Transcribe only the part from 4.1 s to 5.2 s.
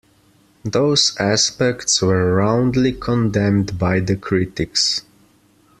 critics.